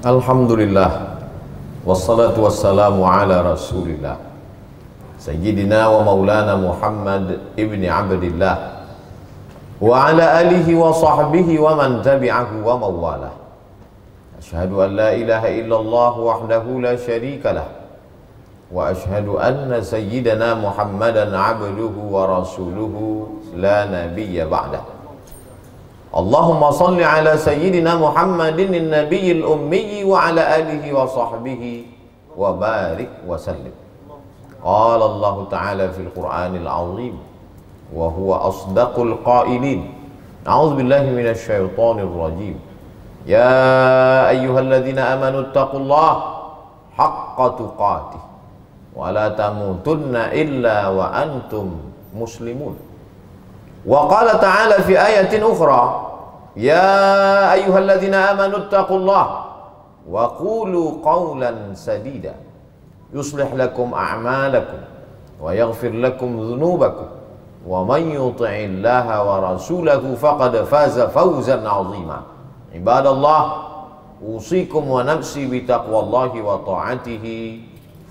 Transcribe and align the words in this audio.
Alhamdulillah 0.00 1.20
Wassalatu 1.84 2.48
wassalamu 2.48 3.04
ala 3.04 3.44
rasulillah 3.52 4.16
Sayyidina 5.20 5.92
wa 5.92 6.00
maulana 6.08 6.56
Muhammad 6.56 7.36
ibni 7.52 7.84
abdillah 7.84 8.80
Wa 9.76 10.08
ala 10.08 10.40
alihi 10.40 10.72
wa 10.72 10.88
sahbihi 10.96 11.60
wa 11.60 11.76
man 11.76 12.00
tabi'ahu 12.00 12.64
wa 12.64 12.80
mawalah 12.80 13.32
Ashhadu 14.40 14.80
an 14.80 14.96
la 14.96 15.12
ilaha 15.12 15.52
illallah 15.52 16.12
wahdahu 16.16 16.80
la 16.80 16.96
sharika 16.96 17.52
lah 17.52 17.68
Wa 18.72 18.96
ashhadu 18.96 19.36
anna 19.36 19.84
sayyidina 19.84 20.56
Muhammadan 20.56 21.36
abduhu 21.36 22.08
wa 22.08 22.40
rasuluhu 22.40 23.36
la 23.52 23.84
nabiyya 23.84 24.48
ba'dah 24.48 24.99
اللهم 26.10 26.70
صل 26.70 26.98
على 27.02 27.38
سيدنا 27.38 27.94
محمد 27.94 28.58
النبي 28.58 29.32
الأمي 29.32 30.04
وعلى 30.04 30.42
آله 30.58 30.82
وصحبه 30.90 31.62
وبارك 32.36 33.10
وسلم. 33.30 33.74
قال 34.64 35.02
الله 35.02 35.36
تعالى 35.50 35.86
في 35.94 36.00
القرآن 36.02 36.56
العظيم 36.56 37.14
وهو 37.94 38.34
أصدق 38.34 38.98
القائلين. 38.98 39.94
أعوذ 40.48 40.70
بالله 40.74 41.02
من 41.14 41.26
الشيطان 41.30 41.98
الرجيم. 41.98 42.56
يا 43.26 44.28
أيها 44.34 44.60
الذين 44.60 44.98
آمنوا 44.98 45.40
اتقوا 45.40 45.80
الله 45.80 46.12
حق 46.98 47.38
تقاته 47.38 48.22
ولا 48.98 49.28
تموتن 49.28 50.16
إلا 50.16 50.88
وأنتم 50.88 51.66
مسلمون. 52.18 52.76
وقال 53.86 54.40
تعالى 54.40 54.74
في 54.74 55.06
آية 55.06 55.52
أخرى 55.52 56.06
يا 56.56 57.52
أيها 57.52 57.78
الذين 57.78 58.14
آمنوا 58.14 58.58
اتقوا 58.58 58.96
الله 58.96 59.26
وقولوا 60.10 60.92
قولا 61.04 61.74
سديدا. 61.74 62.34
يصلح 63.14 63.54
لكم 63.54 63.94
أعمالكم 63.94 64.78
ويغفر 65.42 65.88
لكم 65.90 66.40
ذنوبكم 66.40 67.06
ومن 67.68 68.02
يطع 68.10 68.50
الله 68.50 69.06
ورسوله 69.28 70.14
فقد 70.14 70.56
فاز 70.56 71.00
فوزا 71.00 71.68
عظيما. 71.68 72.20
عباد 72.74 73.06
الله 73.06 73.52
أوصيكم 74.26 74.90
ونفسي 74.90 75.46
بتقوى 75.46 75.98
الله 76.00 76.42
وطاعته 76.42 77.60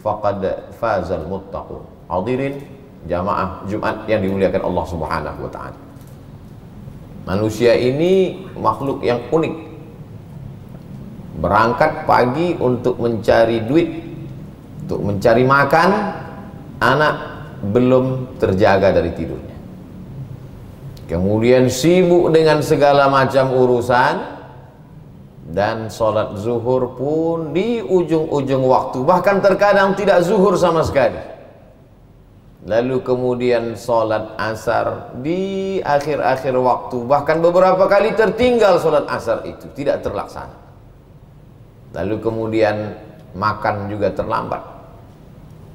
فقد 0.03 0.57
فاز 0.81 1.11
المتقون. 1.11 1.85
حاضرين؟ 2.09 2.78
Jamaah 3.07 3.63
Jumat 3.69 4.03
yang 4.09 4.19
dimuliakan 4.25 4.61
Allah 4.65 4.85
Subhanahu 4.89 5.39
wa 5.47 5.51
taala. 5.51 5.79
Manusia 7.29 7.77
ini 7.77 8.43
makhluk 8.57 9.05
yang 9.05 9.21
unik. 9.29 9.69
Berangkat 11.39 12.03
pagi 12.03 12.57
untuk 12.59 12.99
mencari 12.99 13.63
duit, 13.63 13.87
untuk 14.83 14.99
mencari 15.07 15.43
makan, 15.45 15.89
anak 16.83 17.15
belum 17.63 18.35
terjaga 18.41 18.91
dari 18.91 19.13
tidurnya. 19.15 19.57
Kemudian 21.07 21.71
sibuk 21.71 22.33
dengan 22.33 22.59
segala 22.65 23.07
macam 23.07 23.55
urusan 23.55 24.39
dan 25.49 25.89
sholat 25.89 26.37
zuhur 26.37 26.93
pun 26.93 27.49
di 27.53 27.81
ujung-ujung 27.81 28.61
waktu 28.69 29.01
bahkan 29.01 29.41
terkadang 29.41 29.97
tidak 29.97 30.21
zuhur 30.21 30.53
sama 30.53 30.85
sekali 30.85 31.17
Lalu 32.67 32.99
kemudian 33.07 33.79
sholat 33.79 34.35
asar 34.35 35.15
di 35.23 35.79
akhir-akhir 35.79 36.51
waktu 36.59 37.07
Bahkan 37.07 37.39
beberapa 37.39 37.87
kali 37.87 38.11
tertinggal 38.19 38.83
sholat 38.83 39.07
asar 39.07 39.47
itu 39.47 39.71
Tidak 39.71 40.03
terlaksana. 40.03 40.59
Lalu 41.95 42.19
kemudian 42.19 42.99
makan 43.31 43.87
juga 43.87 44.11
terlambat 44.11 44.59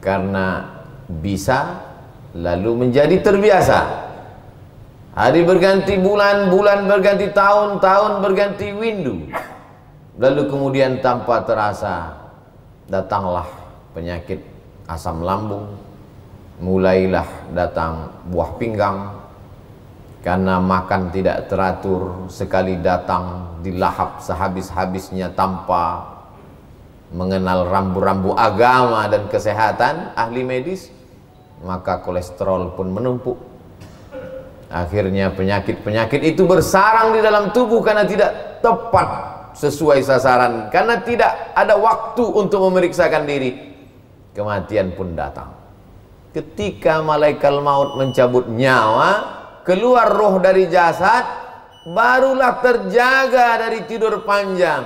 Karena 0.05 0.77
bisa 1.09 1.81
lalu 2.35 2.85
menjadi 2.85 3.23
terbiasa. 3.23 4.05
Hari 5.15 5.47
berganti 5.47 5.95
bulan, 6.03 6.51
bulan 6.51 6.91
berganti 6.91 7.31
tahun, 7.31 7.79
tahun 7.79 8.19
berganti 8.19 8.75
windu. 8.75 9.31
Lalu 10.19 10.43
kemudian 10.51 10.99
tanpa 10.99 11.47
terasa 11.47 12.19
Datanglah 12.91 13.49
penyakit 13.97 14.43
asam 14.85 15.25
lambung 15.25 15.84
mulailah 16.63 17.51
datang 17.51 18.23
buah 18.29 18.51
pinggang. 18.59 18.99
Karena 20.25 20.57
makan 20.57 21.13
tidak 21.13 21.53
teratur 21.53 22.33
sekali 22.33 22.81
datang 22.81 23.61
dilahap 23.61 24.25
sehabis-habisnya 24.25 25.37
tanpa 25.37 26.17
mengenal 27.13 27.69
rambu-rambu 27.69 28.33
agama 28.33 29.05
dan 29.05 29.29
kesehatan 29.29 30.17
ahli 30.17 30.41
medis 30.41 30.89
maka 31.61 32.01
kolesterol 32.01 32.73
pun 32.73 32.89
menumpuk. 32.89 33.37
Akhirnya 34.73 35.29
penyakit-penyakit 35.37 36.25
itu 36.25 36.49
bersarang 36.49 37.13
di 37.13 37.21
dalam 37.21 37.53
tubuh 37.53 37.85
karena 37.85 38.09
tidak 38.09 38.65
tepat 38.65 39.09
sesuai 39.61 40.01
sasaran 40.03 40.73
karena 40.73 41.05
tidak 41.05 41.53
ada 41.53 41.77
waktu 41.77 42.25
untuk 42.25 42.65
memeriksakan 42.73 43.29
diri. 43.29 43.77
Kematian 44.33 44.97
pun 44.97 45.13
datang 45.13 45.64
ketika 46.35 46.99
malaikat 47.01 47.55
maut 47.63 47.95
mencabut 47.95 48.51
nyawa 48.51 49.11
keluar 49.63 50.11
roh 50.11 50.43
dari 50.43 50.67
jasad 50.67 51.23
barulah 51.87 52.59
terjaga 52.59 53.63
dari 53.63 53.87
tidur 53.87 54.27
panjang. 54.27 54.83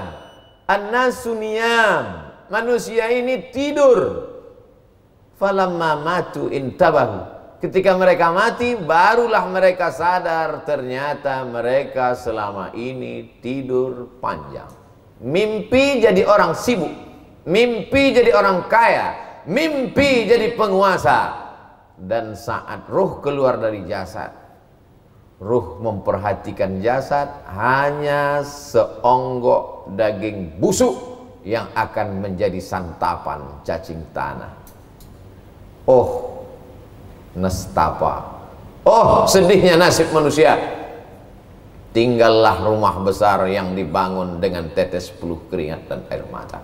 An-nasuniyam 0.69 2.29
manusia 2.53 3.09
ini 3.09 3.49
tidur. 3.49 4.29
Falamma 5.41 6.03
matu 6.05 6.53
intabahu. 6.53 7.39
Ketika 7.59 7.95
mereka 7.99 8.31
mati 8.31 8.79
barulah 8.79 9.43
mereka 9.51 9.91
sadar 9.91 10.63
ternyata 10.63 11.43
mereka 11.43 12.15
selama 12.15 12.71
ini 12.77 13.39
tidur 13.43 14.21
panjang. 14.23 14.71
Mimpi 15.19 15.99
jadi 15.99 16.23
orang 16.29 16.55
sibuk. 16.55 16.91
Mimpi 17.49 18.15
jadi 18.15 18.31
orang 18.37 18.69
kaya 18.71 19.28
mimpi 19.49 20.29
jadi 20.29 20.53
penguasa. 20.53 21.49
Dan 21.99 22.39
saat 22.39 22.87
ruh 22.87 23.19
keluar 23.19 23.59
dari 23.59 23.83
jasad 23.91 24.31
ruh 25.39 25.79
memperhatikan 25.79 26.83
jasad 26.83 27.31
hanya 27.55 28.43
seonggok 28.43 29.95
daging 29.95 30.59
busuk 30.59 30.95
yang 31.47 31.71
akan 31.79 32.19
menjadi 32.19 32.59
santapan 32.59 33.63
cacing 33.63 34.03
tanah. 34.11 34.51
Oh 35.87 36.43
nestapa. 37.39 38.43
Oh 38.83 39.25
sedihnya 39.31 39.79
nasib 39.79 40.11
manusia. 40.11 40.59
Tinggallah 41.95 42.69
rumah 42.69 43.01
besar 43.01 43.49
yang 43.49 43.73
dibangun 43.73 44.43
dengan 44.43 44.69
tetes 44.75 45.09
peluh 45.09 45.41
keringat 45.49 45.89
dan 45.89 46.05
air 46.13 46.27
mata. 46.29 46.61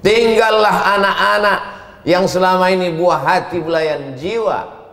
Tinggallah 0.00 0.76
anak-anak 0.98 1.60
yang 2.04 2.28
selama 2.28 2.68
ini 2.68 2.92
buah 2.94 3.20
hati 3.20 3.58
belayan 3.64 4.16
jiwa. 4.16 4.84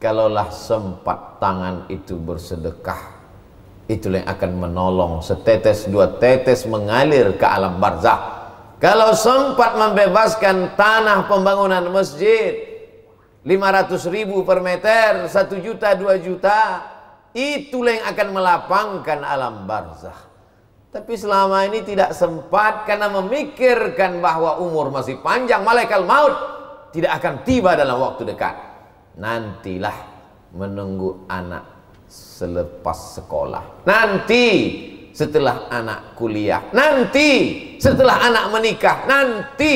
Kalaulah 0.00 0.48
sempat 0.48 1.36
tangan 1.40 1.84
itu 1.92 2.16
bersedekah 2.16 3.20
itulah 3.90 4.22
yang 4.22 4.30
akan 4.30 4.50
menolong 4.54 5.12
setetes 5.18 5.90
dua 5.90 6.06
tetes 6.22 6.62
mengalir 6.62 7.34
ke 7.34 7.42
alam 7.42 7.82
barzah 7.82 8.46
kalau 8.78 9.10
sempat 9.18 9.74
membebaskan 9.74 10.78
tanah 10.78 11.26
pembangunan 11.26 11.82
masjid 11.90 12.70
500 13.42 14.14
ribu 14.14 14.46
per 14.46 14.62
meter 14.62 15.26
1 15.26 15.66
juta 15.66 15.98
2 15.98 16.22
juta 16.22 16.58
itulah 17.34 17.98
yang 17.98 18.06
akan 18.14 18.28
melapangkan 18.30 19.18
alam 19.26 19.66
barzah 19.66 20.29
tapi 20.90 21.14
selama 21.14 21.70
ini 21.70 21.86
tidak 21.86 22.10
sempat 22.18 22.82
karena 22.82 23.06
memikirkan 23.06 24.18
bahwa 24.18 24.58
umur 24.58 24.90
masih 24.90 25.22
panjang, 25.22 25.62
malaikat 25.62 26.02
maut 26.02 26.34
tidak 26.90 27.22
akan 27.22 27.46
tiba 27.46 27.78
dalam 27.78 27.94
waktu 28.02 28.26
dekat. 28.26 28.58
Nantilah 29.14 29.94
menunggu 30.50 31.30
anak 31.30 31.94
selepas 32.10 33.22
sekolah. 33.22 33.86
Nanti 33.86 34.46
setelah 35.14 35.70
anak 35.70 36.18
kuliah. 36.18 36.66
Nanti 36.74 37.30
setelah 37.78 38.26
anak 38.26 38.50
menikah. 38.50 39.06
Nanti 39.06 39.74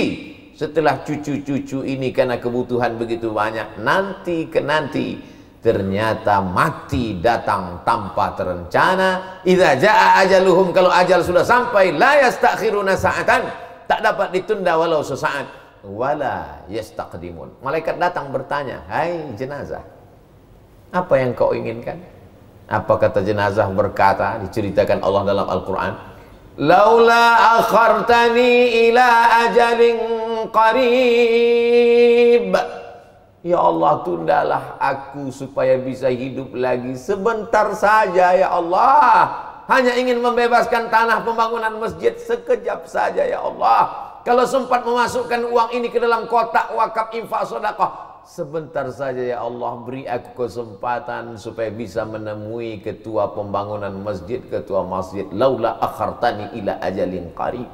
setelah 0.58 1.06
cucu-cucu 1.06 1.86
ini 1.86 2.10
karena 2.10 2.42
kebutuhan 2.42 2.98
begitu 2.98 3.30
banyak. 3.30 3.78
Nanti 3.78 4.50
ke 4.50 4.58
nanti 4.58 5.33
ternyata 5.64 6.44
mati 6.44 7.16
datang 7.24 7.80
tanpa 7.88 8.36
terencana. 8.36 9.40
Idza 9.48 9.80
jaa 9.80 10.20
ajaluhum 10.20 10.76
kalau 10.76 10.92
ajal 10.92 11.24
sudah 11.24 11.40
sampai 11.40 11.96
la 11.96 12.28
yastakhiruna 12.28 12.92
sa'atan. 12.92 13.42
Tak 13.88 14.04
dapat 14.04 14.28
ditunda 14.36 14.76
walau 14.76 15.00
sesaat. 15.00 15.48
Wala 15.84 16.68
yastaqdimun. 16.68 17.64
Malaikat 17.64 17.96
datang 17.96 18.28
bertanya 18.28 18.84
hai 18.92 19.32
jenazah 19.36 19.94
apa 20.94 21.18
yang 21.18 21.34
kau 21.34 21.50
inginkan? 21.50 21.98
Apa 22.70 22.96
kata 23.02 23.26
jenazah 23.26 23.66
berkata 23.74 24.38
diceritakan 24.46 25.02
Allah 25.02 25.26
dalam 25.26 25.50
Al-Qur'an? 25.50 25.90
Laula 26.54 27.58
akhartani 27.58 28.86
ila 28.88 29.08
ajalin 29.42 29.98
qarib 30.54 32.46
Ya 33.44 33.60
Allah 33.60 34.00
tundalah 34.00 34.80
aku 34.80 35.28
supaya 35.28 35.76
bisa 35.76 36.08
hidup 36.08 36.56
lagi 36.56 36.96
sebentar 36.96 37.76
saja 37.76 38.32
ya 38.32 38.48
Allah 38.48 39.28
hanya 39.68 39.92
ingin 40.00 40.24
membebaskan 40.24 40.88
tanah 40.88 41.20
pembangunan 41.28 41.76
masjid 41.76 42.16
sekejap 42.16 42.88
saja 42.88 43.20
ya 43.20 43.44
Allah. 43.44 44.12
Kalau 44.24 44.48
sempat 44.48 44.88
memasukkan 44.88 45.44
uang 45.44 45.76
ini 45.76 45.92
ke 45.92 46.00
dalam 46.00 46.24
kotak 46.24 46.72
wakaf 46.72 47.12
infak 47.12 47.44
sedekah, 47.44 48.24
sebentar 48.24 48.88
saja 48.88 49.20
ya 49.20 49.44
Allah 49.44 49.76
beri 49.84 50.08
aku 50.08 50.48
kesempatan 50.48 51.36
supaya 51.36 51.68
bisa 51.68 52.08
menemui 52.08 52.80
ketua 52.80 53.28
pembangunan 53.36 53.92
masjid, 53.92 54.40
ketua 54.40 54.88
masjid. 54.88 55.28
Laula 55.28 55.76
akhartani 55.84 56.56
ila 56.64 56.80
ajalin 56.80 57.28
qarib. 57.36 57.68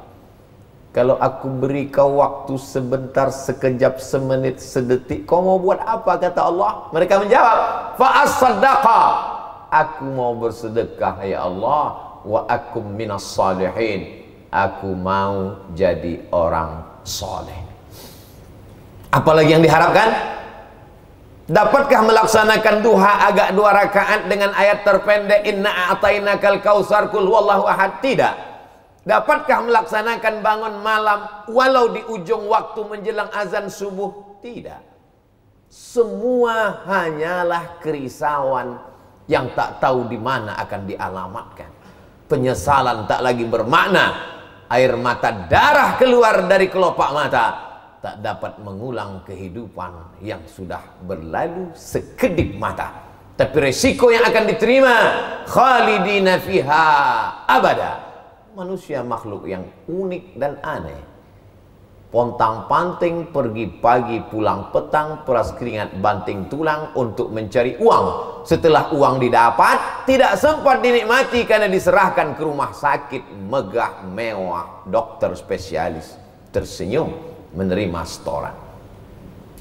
Kalau 0.91 1.15
aku 1.15 1.47
beri 1.47 1.87
kau 1.87 2.19
waktu 2.19 2.59
sebentar, 2.59 3.31
sekejap, 3.31 4.03
semenit, 4.03 4.59
sedetik, 4.59 5.23
kau 5.23 5.39
mau 5.39 5.55
buat 5.55 5.79
apa? 5.79 6.19
Kata 6.19 6.51
Allah? 6.51 6.91
Mereka 6.91 7.15
menjawab, 7.23 7.57
fa 7.95 8.07
as 8.27 8.35
aku 9.71 10.03
mau 10.11 10.35
bersedekah 10.35 11.23
ya 11.23 11.47
Allah. 11.47 12.11
Wa 12.21 12.45
akum 12.45 12.85
minas 12.91 13.23
salihin. 13.23 14.27
Aku 14.51 14.91
mau 14.93 15.63
jadi 15.71 16.27
orang 16.29 16.83
soleh 17.07 17.71
apalagi 19.11 19.53
yang 19.53 19.63
diharapkan? 19.63 20.09
Dapatkah 21.51 21.99
melaksanakan 22.07 22.75
duha 22.79 23.27
agak 23.27 23.51
dua 23.51 23.75
rakaat 23.75 24.31
dengan 24.31 24.55
ayat 24.55 24.87
terpendek 24.87 25.43
inna 25.43 25.91
a'tainakal 25.91 26.63
kausar 26.63 27.11
kul 27.11 27.27
wallahu 27.27 27.67
ahad? 27.67 27.99
Tidak 27.99 28.50
dapatkah 29.07 29.65
melaksanakan 29.65 30.45
bangun 30.45 30.75
malam 30.81 31.19
walau 31.49 31.89
di 31.93 32.01
ujung 32.05 32.45
waktu 32.49 32.81
menjelang 32.85 33.29
azan 33.33 33.69
subuh 33.71 34.39
tidak 34.41 34.91
semua 35.71 36.83
hanyalah 36.83 37.79
kerisauan 37.79 38.75
yang 39.31 39.47
tak 39.55 39.79
tahu 39.79 40.03
di 40.11 40.19
mana 40.19 40.59
akan 40.59 40.83
dialamatkan. 40.83 41.71
Penyesalan 42.27 43.07
tak 43.07 43.23
lagi 43.23 43.47
bermakna. 43.47 44.35
Air 44.67 44.99
mata 44.99 45.31
darah 45.47 45.95
keluar 45.95 46.43
dari 46.47 46.67
kelopak 46.67 47.09
mata 47.15 47.45
tak 48.03 48.19
dapat 48.19 48.59
mengulang 48.59 49.23
kehidupan 49.23 50.19
yang 50.23 50.43
sudah 50.43 50.99
berlalu 51.07 51.71
sekedip 51.71 52.51
mata. 52.59 52.91
Tapi 53.39 53.71
resiko 53.71 54.11
yang 54.11 54.27
akan 54.27 54.43
diterima 54.51 54.95
khalidina 55.47 56.35
fiha 56.39 56.87
abada. 57.47 58.10
Manusia 58.51 58.99
makhluk 58.99 59.47
yang 59.47 59.63
unik 59.87 60.35
dan 60.35 60.59
aneh. 60.59 60.99
Pontang 62.11 62.67
panting 62.67 63.31
pergi 63.31 63.79
pagi 63.79 64.19
pulang 64.27 64.75
petang 64.75 65.23
peras 65.23 65.55
keringat 65.55 65.95
banting 66.03 66.51
tulang 66.51 66.91
untuk 66.99 67.31
mencari 67.31 67.79
uang. 67.79 68.05
Setelah 68.43 68.91
uang 68.91 69.23
didapat 69.23 70.03
tidak 70.03 70.35
sempat 70.35 70.83
dinikmati 70.83 71.47
karena 71.47 71.71
diserahkan 71.71 72.35
ke 72.35 72.43
rumah 72.43 72.75
sakit 72.75 73.23
megah 73.47 74.03
mewah. 74.11 74.83
Dokter 74.83 75.31
spesialis 75.39 76.19
tersenyum 76.51 77.15
menerima 77.55 78.03
setoran. 78.03 78.55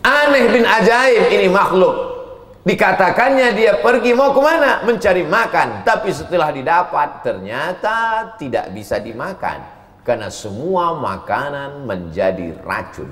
Aneh 0.03 0.51
bin 0.51 0.67
ajaib 0.67 1.31
ini 1.31 1.47
makhluk 1.47 2.20
dikatakannya 2.61 3.57
dia 3.57 3.81
pergi 3.81 4.13
mau 4.13 4.37
ke 4.37 4.41
mana 4.41 4.85
mencari 4.85 5.25
makan 5.25 5.83
tapi 5.87 6.13
setelah 6.13 6.53
didapat 6.53 7.25
ternyata 7.25 7.97
tidak 8.37 8.69
bisa 8.77 9.01
dimakan 9.01 9.65
karena 10.05 10.29
semua 10.33 10.97
makanan 10.97 11.85
menjadi 11.85 12.57
racun. 12.65 13.09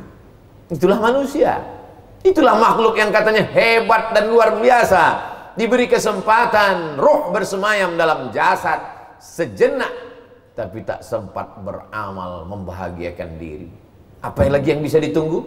Itulah 0.69 1.00
manusia. 1.00 1.61
Itulah 2.21 2.59
makhluk 2.59 2.99
yang 2.99 3.15
katanya 3.15 3.47
hebat 3.47 4.12
dan 4.12 4.29
luar 4.29 4.59
biasa. 4.59 5.05
Diberi 5.55 5.91
kesempatan 5.91 6.99
roh 7.01 7.31
bersemayam 7.35 7.99
dalam 7.99 8.31
jasad 8.31 8.79
sejenak 9.19 9.91
tapi 10.55 10.83
tak 10.83 11.06
sempat 11.06 11.55
beramal 11.62 12.43
membahagiakan 12.47 13.31
diri. 13.39 13.71
Apa 14.19 14.51
lagi 14.51 14.75
yang 14.75 14.83
bisa 14.83 14.99
ditunggu? 14.99 15.47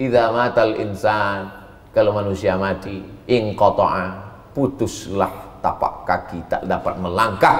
Idza 0.00 0.32
matal 0.32 0.76
insan 0.80 1.65
kalau 1.96 2.12
manusia 2.12 2.60
mati 2.60 3.00
inqata'a 3.24 4.04
putuslah 4.52 5.64
tapak 5.64 6.04
kaki 6.04 6.44
tak 6.44 6.68
dapat 6.68 7.00
melangkah. 7.00 7.56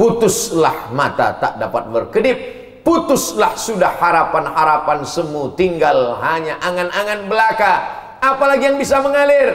Putuslah 0.00 0.88
mata 0.96 1.36
tak 1.36 1.60
dapat 1.60 1.92
berkedip. 1.92 2.38
Putuslah 2.80 3.52
sudah 3.60 3.92
harapan-harapan 4.00 5.04
semu 5.04 5.52
tinggal 5.52 6.16
hanya 6.24 6.56
angan-angan 6.64 7.28
belaka. 7.28 7.74
Apalagi 8.24 8.72
yang 8.72 8.80
bisa 8.80 9.04
mengalir? 9.04 9.52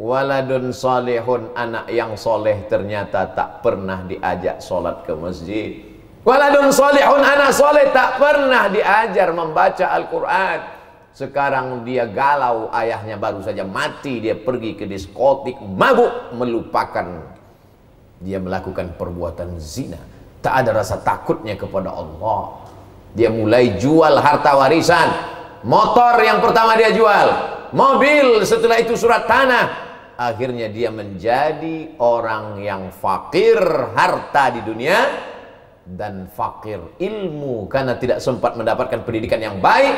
Waladun 0.00 0.72
solehun 0.72 1.52
anak 1.52 1.92
yang 1.92 2.16
soleh 2.16 2.64
ternyata 2.64 3.28
tak 3.36 3.60
pernah 3.60 4.08
diajak 4.08 4.64
sholat 4.64 5.04
ke 5.04 5.12
masjid. 5.12 5.76
Waladun 6.24 6.72
solehun 6.72 7.20
anak 7.20 7.52
soleh 7.52 7.92
tak 7.92 8.16
pernah 8.16 8.72
diajar 8.72 9.28
membaca 9.36 9.84
Al-Quran 9.92 10.79
sekarang 11.20 11.84
dia 11.84 12.08
galau 12.08 12.72
ayahnya 12.72 13.20
baru 13.20 13.44
saja 13.44 13.60
mati 13.60 14.24
dia 14.24 14.32
pergi 14.32 14.72
ke 14.72 14.88
diskotik 14.88 15.60
mabuk 15.60 16.32
melupakan. 16.32 17.36
Dia 18.24 18.40
melakukan 18.40 18.96
perbuatan 18.96 19.60
zina. 19.60 20.00
Tak 20.40 20.64
ada 20.64 20.80
rasa 20.80 20.96
takutnya 21.04 21.56
kepada 21.60 21.92
Allah. 21.92 22.64
Dia 23.12 23.28
mulai 23.28 23.76
jual 23.76 24.16
harta 24.16 24.56
warisan. 24.56 25.08
Motor 25.60 26.24
yang 26.24 26.40
pertama 26.40 26.72
dia 26.76 26.92
jual. 26.92 27.28
Mobil 27.76 28.40
setelah 28.48 28.80
itu 28.80 28.96
surat 28.96 29.28
tanah. 29.28 29.92
Akhirnya 30.20 30.68
dia 30.68 30.92
menjadi 30.92 31.96
orang 31.96 32.60
yang 32.60 32.92
fakir 32.92 33.56
harta 33.96 34.52
di 34.52 34.60
dunia 34.64 35.00
dan 35.84 36.28
fakir 36.28 36.76
ilmu 37.00 37.64
karena 37.72 37.96
tidak 37.96 38.20
sempat 38.20 38.52
mendapatkan 38.52 39.00
pendidikan 39.00 39.40
yang 39.40 39.56
baik 39.64 39.96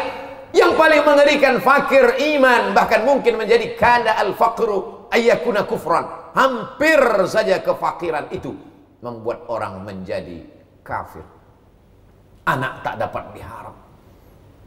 yang 0.52 0.76
paling 0.76 1.02
mengerikan 1.04 1.60
fakir 1.64 2.16
iman 2.36 2.76
bahkan 2.76 3.04
mungkin 3.08 3.40
menjadi 3.40 3.76
kada 3.76 4.16
al 4.20 4.36
fakru 4.36 5.08
ayakuna 5.08 5.64
kufran 5.64 6.04
hampir 6.36 7.00
saja 7.28 7.60
kefakiran 7.60 8.28
itu 8.32 8.52
membuat 9.02 9.44
orang 9.50 9.82
menjadi 9.82 10.46
kafir. 10.86 11.26
Anak 12.46 12.82
tak 12.82 12.98
dapat 12.98 13.34
diharap. 13.34 13.76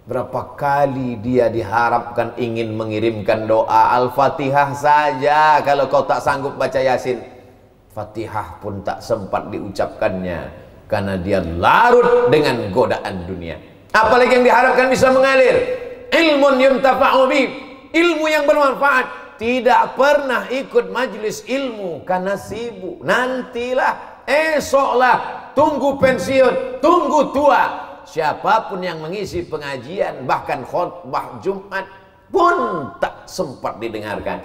Berapa 0.05 0.53
kali 0.53 1.17
dia 1.17 1.49
diharapkan 1.49 2.37
ingin 2.37 2.77
mengirimkan 2.77 3.49
doa 3.49 3.97
Al-Fatihah 3.97 4.69
saja 4.77 5.65
kalau 5.65 5.89
kau 5.89 6.05
tak 6.05 6.21
sanggup 6.21 6.53
baca 6.61 6.77
Yasin. 6.77 7.25
Fatihah 7.89 8.61
pun 8.61 8.85
tak 8.85 9.01
sempat 9.01 9.49
diucapkannya 9.49 10.39
karena 10.85 11.17
dia 11.17 11.41
larut 11.41 12.29
dengan 12.29 12.69
godaan 12.69 13.25
dunia. 13.25 13.57
Apalagi 13.95 14.35
yang 14.35 14.43
diharapkan 14.43 14.91
bisa 14.91 15.07
mengalir. 15.15 15.55
Ilmun 16.11 16.59
yuntafa'u 16.59 17.31
Ilmu 17.95 18.25
yang 18.27 18.43
bermanfaat. 18.43 19.39
Tidak 19.39 19.95
pernah 19.99 20.47
ikut 20.51 20.91
majlis 20.91 21.43
ilmu 21.47 22.03
karena 22.07 22.39
sibuk. 22.39 23.03
Nantilah 23.03 24.15
esoklah 24.25 25.45
tunggu 25.53 26.01
pensiun 26.01 26.81
tunggu 26.81 27.31
tua 27.31 27.63
siapa 28.03 28.69
pun 28.69 28.81
yang 28.81 28.99
mengisi 28.99 29.45
pengajian 29.45 30.25
bahkan 30.25 30.65
khutbah 30.65 31.39
Jumat 31.39 31.85
pun 32.33 32.89
tak 32.97 33.29
sempat 33.29 33.77
didengarkan 33.77 34.41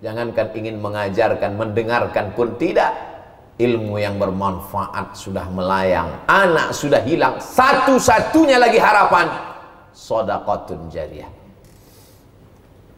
jangankan 0.00 0.48
ingin 0.56 0.80
mengajarkan 0.80 1.60
mendengarkan 1.60 2.32
pun 2.32 2.56
tidak 2.56 3.17
ilmu 3.58 3.98
yang 3.98 4.16
bermanfaat 4.16 5.18
sudah 5.18 5.50
melayang 5.50 6.22
anak 6.30 6.70
sudah 6.70 7.02
hilang 7.02 7.42
satu-satunya 7.42 8.56
lagi 8.62 8.78
harapan 8.78 9.26
sodakotun 9.90 10.86
jariah 10.88 11.38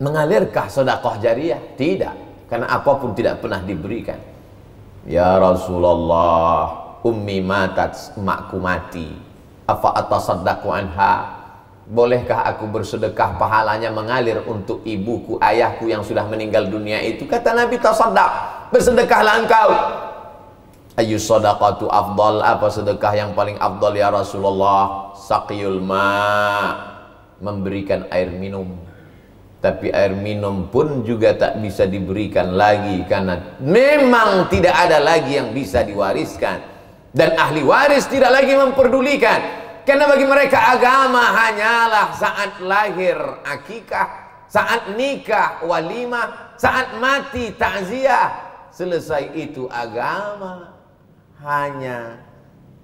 mengalirkah 0.00 0.66
sodakoh 0.72 1.20
jariah 1.20 1.60
tidak 1.76 2.16
karena 2.48 2.66
apa 2.66 2.92
pun 2.98 3.14
tidak 3.14 3.38
pernah 3.38 3.62
diberikan. 3.62 4.18
Ya 5.06 5.38
Rasulullah 5.38 6.88
Ummi 7.00 7.40
matat 7.40 8.12
makku 8.18 8.60
mati. 8.60 9.08
Apa 9.64 9.96
atasaddaku 10.04 10.68
anha? 10.68 11.40
Bolehkah 11.88 12.44
aku 12.44 12.68
bersedekah 12.68 13.40
pahalanya 13.40 13.90
mengalir 13.90 14.44
untuk 14.46 14.84
ibuku, 14.84 15.40
ayahku 15.42 15.90
yang 15.90 16.04
sudah 16.04 16.22
meninggal 16.28 16.68
dunia 16.68 17.02
itu? 17.02 17.26
Kata 17.26 17.50
Nabi 17.50 17.82
tasaddaq 17.82 18.30
Bersedekahlah 18.70 19.34
engkau 19.42 19.68
Ayu 21.00 21.16
sadaqatu 21.16 21.88
afdal? 21.88 22.44
Apa 22.44 22.68
sedekah 22.68 23.16
yang 23.16 23.32
paling 23.32 23.56
afdal 23.56 23.96
ya 23.96 24.12
Rasulullah? 24.12 25.16
Saqiyul 25.16 25.80
ma. 25.80 26.12
Memberikan 27.40 28.04
air 28.12 28.28
minum. 28.28 28.76
Tapi 29.64 29.88
air 29.88 30.12
minum 30.12 30.68
pun 30.68 31.00
juga 31.00 31.32
tak 31.32 31.56
bisa 31.60 31.88
diberikan 31.88 32.52
lagi 32.52 33.04
karena 33.08 33.60
memang 33.60 34.48
tidak 34.52 34.72
ada 34.72 35.00
lagi 35.00 35.40
yang 35.40 35.56
bisa 35.56 35.80
diwariskan. 35.84 36.60
Dan 37.16 37.32
ahli 37.36 37.64
waris 37.64 38.04
tidak 38.04 38.36
lagi 38.36 38.52
memperdulikan. 38.56 39.40
Karena 39.88 40.04
bagi 40.04 40.28
mereka 40.28 40.76
agama 40.76 41.32
hanyalah 41.32 42.12
saat 42.12 42.60
lahir 42.60 43.16
akikah, 43.40 44.08
saat 44.52 44.92
nikah 45.00 45.64
walimah, 45.64 46.56
saat 46.60 46.92
mati 47.00 47.56
takziah. 47.56 48.52
Selesai 48.70 49.34
itu 49.34 49.66
agama 49.66 50.79
hanya 51.40 52.20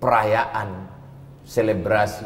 perayaan, 0.00 0.88
selebrasi. 1.44 2.24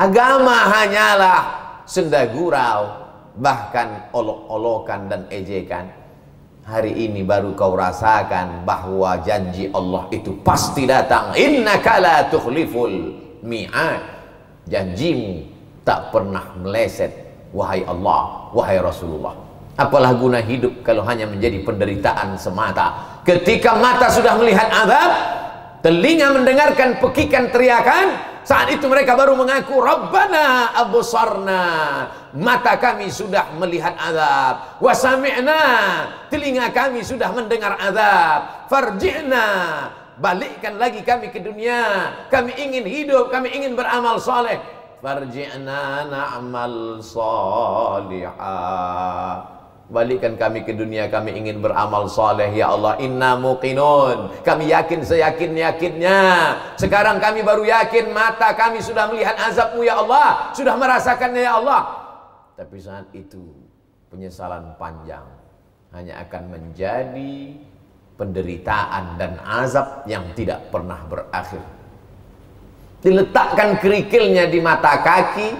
Agama 0.00 0.72
hanyalah 0.72 1.40
senda 1.84 2.24
gurau, 2.32 3.12
bahkan 3.36 4.08
olok-olokan 4.16 5.12
dan 5.12 5.22
ejekan. 5.28 5.92
Hari 6.64 6.92
ini 6.92 7.26
baru 7.26 7.52
kau 7.56 7.76
rasakan 7.76 8.64
bahwa 8.64 9.20
janji 9.20 9.68
Allah 9.74 10.08
itu 10.14 10.32
pasti 10.40 10.88
datang. 10.88 11.36
Innaka 11.36 11.98
la 12.00 12.16
tukhliful 12.30 13.16
mi'ad. 13.44 14.00
Janjimu 14.70 15.44
tak 15.82 16.14
pernah 16.14 16.56
meleset. 16.56 17.10
Wahai 17.50 17.82
Allah, 17.84 18.48
wahai 18.54 18.78
Rasulullah. 18.78 19.34
Apalah 19.74 20.14
guna 20.14 20.38
hidup 20.38 20.86
kalau 20.86 21.02
hanya 21.02 21.26
menjadi 21.26 21.66
penderitaan 21.66 22.38
semata. 22.38 23.18
Ketika 23.26 23.74
mata 23.74 24.06
sudah 24.06 24.38
melihat 24.38 24.70
azab, 24.70 25.10
telinga 25.80 26.32
mendengarkan 26.32 27.00
pekikan 27.00 27.52
teriakan, 27.52 28.30
saat 28.40 28.72
itu 28.72 28.88
mereka 28.88 29.14
baru 29.16 29.36
mengaku 29.36 29.78
Rabbana 29.78 30.72
absarna. 30.74 31.62
Mata 32.32 32.78
kami 32.80 33.12
sudah 33.12 33.52
melihat 33.60 33.94
azab. 34.00 34.80
Wa 34.80 34.94
sami'na. 34.96 35.60
Telinga 36.32 36.72
kami 36.72 37.04
sudah 37.04 37.28
mendengar 37.36 37.76
azab. 37.76 38.70
Farji'na. 38.72 39.46
Balikkan 40.20 40.76
lagi 40.80 41.04
kami 41.04 41.28
ke 41.32 41.40
dunia. 41.40 42.12
Kami 42.32 42.52
ingin 42.56 42.84
hidup 42.86 43.28
kami 43.28 43.50
ingin 43.52 43.76
beramal 43.76 44.16
soleh. 44.20 44.56
Farji'na 45.00 46.06
na'mal 46.08 47.00
salihah 47.00 48.38
Balikkan 49.90 50.38
kami 50.38 50.62
ke 50.62 50.70
dunia 50.70 51.10
kami 51.10 51.34
ingin 51.34 51.58
beramal 51.58 52.06
soleh 52.06 52.46
ya 52.54 52.70
Allah. 52.70 52.94
Inna 53.02 53.34
muqinun. 53.34 54.46
Kami 54.46 54.70
yakin 54.70 55.02
seyakin 55.02 55.50
yakinnya 55.58 56.20
sekarang 56.78 57.18
kami 57.18 57.42
baru 57.42 57.66
yakin 57.66 58.14
mata 58.14 58.54
kami 58.54 58.78
sudah 58.78 59.10
melihat 59.10 59.34
azabmu 59.34 59.82
ya 59.82 59.98
Allah. 59.98 60.54
Sudah 60.54 60.78
merasakannya 60.78 61.42
ya 61.42 61.58
Allah. 61.58 61.80
Tapi 62.54 62.78
saat 62.78 63.10
itu 63.18 63.42
penyesalan 64.14 64.78
panjang. 64.78 65.26
Hanya 65.90 66.22
akan 66.22 66.54
menjadi 66.54 67.58
penderitaan 68.14 69.18
dan 69.18 69.42
azab 69.42 70.06
yang 70.06 70.22
tidak 70.38 70.70
pernah 70.70 71.02
berakhir. 71.10 71.66
Diletakkan 73.02 73.82
kerikilnya 73.82 74.46
di 74.46 74.62
mata 74.62 75.02
kaki, 75.02 75.50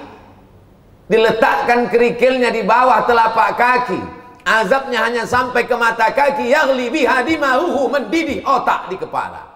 diletakkan 1.11 1.91
kerikilnya 1.91 2.55
di 2.55 2.63
bawah 2.63 3.03
telapak 3.11 3.51
kaki. 3.59 4.20
Azabnya 4.45 5.05
hanya 5.05 5.29
sampai 5.29 5.69
ke 5.69 5.77
mata 5.77 6.13
kaki. 6.13 6.51
Yang 6.51 6.77
lebih 6.77 7.05
hadimahuhu 7.05 7.91
mendidih 7.91 8.41
otak 8.45 8.93
di 8.93 8.97
kepala. 8.97 9.49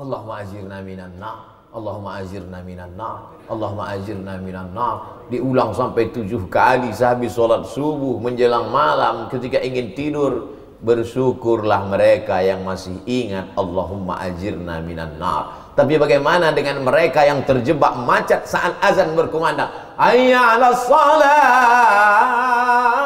Allahumma 0.00 0.40
ajirna 0.40 0.80
minan 0.80 1.12
na' 1.20 1.60
Allahumma 1.70 2.18
ajirna 2.18 2.66
minan 2.66 2.98
nar. 2.98 3.30
Allahumma 3.46 3.94
ajirna 3.94 4.42
minan 4.42 4.74
nar. 4.74 5.22
Diulang 5.30 5.70
sampai 5.70 6.10
tujuh 6.10 6.50
kali 6.50 6.90
sehabis 6.90 7.38
solat 7.38 7.62
subuh 7.70 8.18
menjelang 8.18 8.74
malam 8.74 9.30
ketika 9.30 9.62
ingin 9.62 9.94
tidur 9.94 10.58
bersyukurlah 10.82 11.86
mereka 11.86 12.42
yang 12.42 12.66
masih 12.66 12.98
ingat 13.06 13.54
Allahumma 13.54 14.18
ajirna 14.18 14.82
minan 14.82 15.14
nar. 15.22 15.70
Tapi 15.78 15.94
bagaimana 15.94 16.50
dengan 16.50 16.82
mereka 16.82 17.22
yang 17.22 17.46
terjebak 17.46 17.94
macet 18.02 18.50
saat 18.50 18.74
azan 18.82 19.14
berkumandang? 19.14 19.70
Hayya 19.94 20.58
'alas 20.58 20.90
salat 20.90 22.99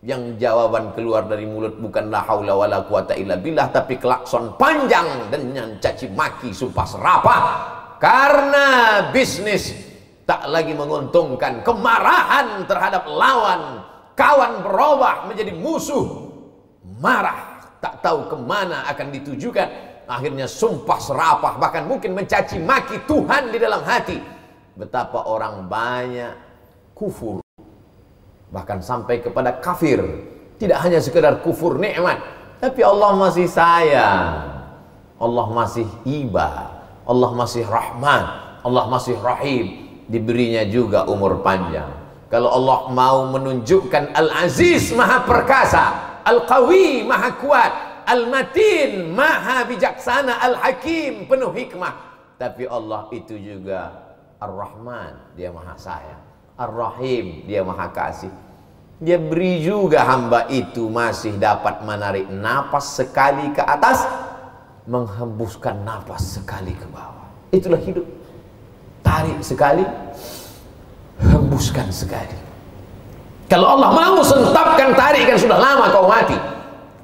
yang 0.00 0.40
jawaban 0.40 0.96
keluar 0.96 1.28
dari 1.28 1.44
mulut 1.44 1.76
bukanlah 1.76 2.24
haula 2.24 2.56
wala 2.56 2.80
quwata 2.88 3.12
illa 3.20 3.36
billah 3.36 3.68
tapi 3.68 4.00
klakson 4.00 4.56
panjang 4.56 5.28
dengan 5.28 5.76
caci 5.76 6.08
maki 6.08 6.56
sumpah 6.56 6.86
serapah. 6.88 7.42
Karena 8.00 8.66
bisnis 9.12 9.76
tak 10.24 10.48
lagi 10.48 10.72
menguntungkan 10.72 11.60
kemarahan 11.60 12.64
terhadap 12.64 13.04
lawan. 13.04 13.84
Kawan 14.16 14.64
berubah 14.64 15.28
menjadi 15.28 15.52
musuh. 15.52 16.32
Marah 17.00 17.60
tak 17.84 18.00
tahu 18.00 18.24
ke 18.32 18.36
mana 18.40 18.88
akan 18.88 19.12
ditujukan. 19.20 19.68
Akhirnya 20.08 20.48
sumpah 20.48 20.96
serapah 20.96 21.60
bahkan 21.60 21.84
mungkin 21.84 22.16
mencaci 22.16 22.56
maki 22.56 23.04
Tuhan 23.04 23.52
di 23.52 23.60
dalam 23.60 23.84
hati. 23.84 24.16
Betapa 24.80 25.28
orang 25.28 25.68
banyak 25.68 26.32
kufur 26.96 27.44
bahkan 28.50 28.82
sampai 28.82 29.22
kepada 29.22 29.58
kafir. 29.62 30.02
Tidak 30.60 30.76
hanya 30.76 31.00
sekedar 31.00 31.40
kufur 31.40 31.80
nikmat. 31.80 32.20
Tapi 32.60 32.84
Allah 32.84 33.16
masih 33.16 33.48
sayang. 33.48 34.60
Allah 35.16 35.46
masih 35.48 35.88
iba. 36.04 36.76
Allah 37.08 37.30
masih 37.32 37.64
rahman 37.64 38.50
Allah 38.60 38.84
masih 38.92 39.16
rahim. 39.20 39.88
Diberinya 40.10 40.66
juga 40.66 41.06
umur 41.06 41.40
panjang. 41.40 41.88
Kalau 42.28 42.50
Allah 42.50 42.78
mau 42.90 43.18
menunjukkan 43.30 44.14
Al-Aziz 44.14 44.94
maha 44.94 45.22
perkasa 45.26 45.84
Al-Qawi 46.22 47.02
maha 47.02 47.34
kuat 47.42 47.72
Al-Matin 48.06 49.10
maha 49.10 49.66
bijaksana 49.66 50.38
Al-Hakim 50.38 51.26
penuh 51.26 51.50
hikmah. 51.54 51.94
Tapi 52.38 52.66
Allah 52.66 53.06
itu 53.14 53.34
juga 53.38 53.90
Ar-Rahman. 54.38 55.34
Dia 55.38 55.50
maha 55.54 55.74
sayang 55.78 56.29
Ar-Rahim, 56.60 57.48
dia 57.48 57.64
maha 57.64 57.88
kasih. 57.88 58.28
Dia 59.00 59.16
beri 59.16 59.64
juga 59.64 60.04
hamba 60.04 60.44
itu 60.52 60.92
masih 60.92 61.40
dapat 61.40 61.80
menarik 61.80 62.28
napas 62.28 63.00
sekali 63.00 63.48
ke 63.56 63.64
atas, 63.64 64.04
menghembuskan 64.84 65.80
napas 65.80 66.36
sekali 66.36 66.76
ke 66.76 66.84
bawah. 66.92 67.32
Itulah 67.48 67.80
hidup. 67.80 68.04
Tarik 69.00 69.40
sekali, 69.40 69.88
hembuskan 71.24 71.88
sekali. 71.88 72.36
Kalau 73.48 73.80
Allah 73.80 73.88
mau 73.96 74.20
sentapkan 74.20 74.92
tarikan 74.92 75.40
sudah 75.40 75.56
lama 75.56 75.88
kau 75.88 76.04
mati. 76.04 76.36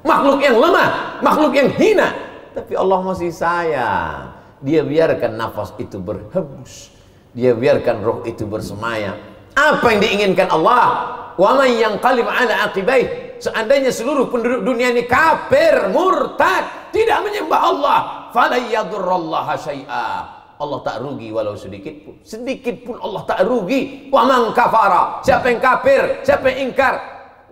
Makhluk 0.05 0.37
yang 0.37 0.61
lemah, 0.61 1.17
makhluk 1.25 1.57
yang 1.57 1.73
hina. 1.73 2.13
Tapi 2.53 2.77
Allah 2.77 3.01
masih 3.01 3.33
sayang. 3.33 4.37
Dia 4.61 4.85
biarkan 4.85 5.33
nafas 5.33 5.73
itu 5.81 5.97
berhembus. 5.97 6.93
Dia 7.33 7.57
biarkan 7.57 8.05
roh 8.05 8.21
itu 8.21 8.45
bersemayam 8.45 9.17
apa 9.57 9.85
yang 9.89 9.99
diinginkan 10.05 10.53
Allah? 10.53 10.85
Wa 11.33 11.57
man 11.57 11.69
yanqalib 11.73 12.29
ala 12.29 12.69
aqibaih. 12.69 13.37
Seandainya 13.41 13.89
seluruh 13.93 14.29
penduduk 14.29 14.65
dunia 14.65 14.93
ini 14.93 15.05
kafir, 15.05 15.89
murtad, 15.93 16.89
tidak 16.89 17.21
menyembah 17.25 17.61
Allah, 17.61 17.99
fala 18.33 18.57
yadurrallaha 18.57 19.53
syai'a. 19.57 20.09
Allah 20.57 20.79
tak 20.81 21.05
rugi 21.05 21.29
walau 21.29 21.53
sedikit 21.53 21.93
pun. 22.01 22.17
Sedikit 22.25 22.81
pun 22.81 22.97
Allah 22.97 23.21
tak 23.29 23.45
rugi. 23.45 24.09
Wa 24.09 24.25
man 24.25 24.49
kafara. 24.57 25.21
Siapa 25.21 25.53
yang 25.53 25.61
kafir? 25.61 26.25
Siapa 26.25 26.49
yang 26.49 26.73
ingkar? 26.73 26.97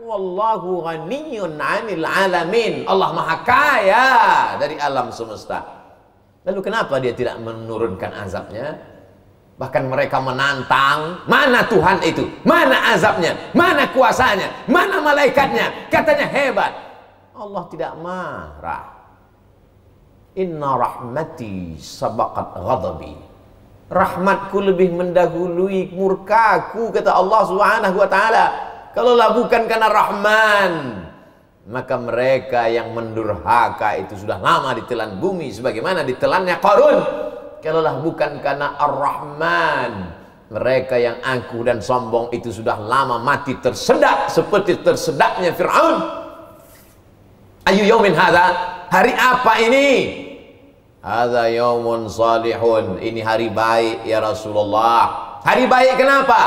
Wallahu 0.01 0.81
ghaniyun 0.81 1.53
'anil 1.57 2.01
alamin. 2.01 2.89
Allah 2.89 3.09
Maha 3.13 3.35
kaya 3.45 4.07
dari 4.57 4.81
alam 4.81 5.13
semesta. 5.13 5.61
Lalu 6.49 6.59
kenapa 6.65 6.97
dia 6.97 7.13
tidak 7.13 7.37
menurunkan 7.41 8.09
azabnya? 8.25 8.94
Bahkan 9.55 9.87
mereka 9.87 10.19
menantang, 10.19 11.23
mana 11.31 11.63
Tuhan 11.71 12.03
itu? 12.03 12.27
Mana 12.43 12.91
azabnya? 12.91 13.55
Mana 13.55 13.87
kuasanya? 13.95 14.51
Mana 14.67 14.99
malaikatnya? 14.99 15.87
Katanya 15.87 16.27
hebat. 16.27 16.75
Allah 17.31 17.63
tidak 17.71 17.95
marah. 18.03 18.83
Inna 20.35 20.75
rahmati 20.75 21.79
sabaqat 21.79 22.59
ghadabi. 22.59 23.15
Rahmatku 23.87 24.59
lebih 24.59 24.91
mendahului 24.91 25.95
murkaku 25.95 26.91
kata 26.91 27.15
Allah 27.15 27.41
Subhanahu 27.47 27.95
wa 27.95 28.09
taala. 28.11 28.45
Kalaulah 28.91 29.39
bukan 29.39 29.67
karena 29.71 29.87
Rahman, 29.91 30.71
maka 31.67 31.95
mereka 31.95 32.67
yang 32.67 32.91
mendurhaka 32.91 33.99
itu 34.03 34.19
sudah 34.19 34.39
lama 34.39 34.75
ditelan 34.75 35.19
bumi 35.19 35.51
sebagaimana 35.51 36.03
ditelannya 36.07 36.55
Qarun 36.63 36.97
kalaulah 37.65 37.97
bukan 38.05 38.37
karena 38.45 38.77
Ar-Rahman. 38.77 39.91
Mereka 40.45 41.01
yang 41.01 41.17
angkuh 41.25 41.65
dan 41.65 41.81
sombong 41.81 42.29
itu 42.29 42.53
sudah 42.53 42.77
lama 42.77 43.17
mati 43.17 43.57
tersedak 43.57 44.29
seperti 44.29 44.77
tersedaknya 44.85 45.49
Fir'aun. 45.57 45.97
Ayu 47.65 47.81
yaumin 47.89 48.13
hadha? 48.13 48.53
Hari 48.93 49.17
apa 49.17 49.53
ini? 49.57 49.89
Hadha 51.01 51.49
yaumun 51.49 52.05
salihun. 52.05 53.01
Ini 53.01 53.25
hari 53.25 53.49
baik 53.49 54.05
ya 54.05 54.21
Rasulullah. 54.21 55.41
Hari 55.41 55.65
baik 55.65 55.97
kenapa? 55.97 56.41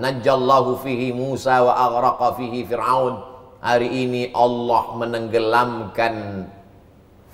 Najjallahu 0.00 0.80
fihi 0.80 1.12
Musa 1.12 1.60
wa 1.60 1.76
aghraqa 1.76 2.40
fihi 2.40 2.64
Fir'aun. 2.64 3.20
Hari 3.60 3.92
ini 3.92 4.32
Allah 4.32 4.88
menenggelamkan 4.96 6.48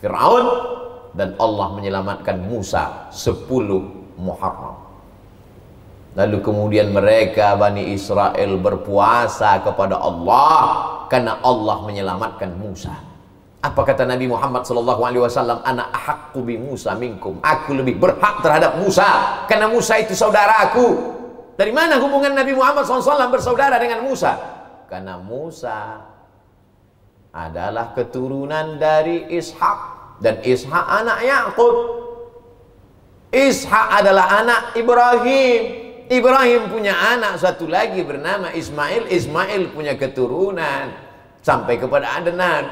Fir'aun 0.03 0.47
dan 1.15 1.35
Allah 1.39 1.75
menyelamatkan 1.75 2.39
Musa 2.39 3.11
10 3.11 3.47
Muharram. 4.21 4.91
Lalu 6.19 6.43
kemudian 6.43 6.91
mereka 6.91 7.55
Bani 7.55 7.95
Israel 7.95 8.59
berpuasa 8.59 9.63
kepada 9.63 10.03
Allah 10.03 10.59
karena 11.07 11.39
Allah 11.43 11.87
menyelamatkan 11.87 12.51
Musa. 12.59 12.95
Apa 13.61 13.85
kata 13.85 14.09
Nabi 14.09 14.27
Muhammad 14.27 14.65
sallallahu 14.65 15.03
alaihi 15.05 15.23
wasallam? 15.23 15.61
Anak 15.63 15.93
ahaqqu 15.93 16.41
bi 16.43 16.57
Musa 16.57 16.97
minkum. 16.97 17.39
Aku 17.45 17.77
lebih 17.77 18.01
berhak 18.01 18.41
terhadap 18.43 18.81
Musa 18.81 19.45
karena 19.47 19.69
Musa 19.69 20.01
itu 20.01 20.17
saudaraku 20.17 21.21
dari 21.61 21.77
mana 21.77 22.01
hubungan 22.01 22.33
Nabi 22.33 22.57
Muhammad 22.57 22.89
SAW 22.89 23.29
bersaudara 23.29 23.77
dengan 23.77 24.01
Musa? 24.01 24.33
Karena 24.89 25.21
Musa 25.21 26.09
adalah 27.37 27.93
keturunan 27.93 28.81
dari 28.81 29.29
Ishak 29.29 29.90
dan 30.21 30.39
Ishak 30.45 30.87
anak 30.87 31.19
Yakub. 31.25 31.75
Ishak 33.33 34.05
adalah 34.05 34.45
anak 34.45 34.61
Ibrahim. 34.77 35.61
Ibrahim 36.11 36.67
punya 36.69 36.95
anak 36.95 37.39
satu 37.39 37.71
lagi 37.71 38.03
bernama 38.03 38.53
Ismail. 38.53 39.09
Ismail 39.09 39.71
punya 39.73 39.95
keturunan 39.95 40.91
sampai 41.41 41.81
kepada 41.81 42.21
Adnan 42.21 42.65